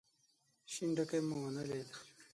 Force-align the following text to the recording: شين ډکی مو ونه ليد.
شين 0.71 0.89
ډکی 0.95 1.19
مو 1.27 1.35
ونه 1.41 1.63
ليد. 1.69 1.89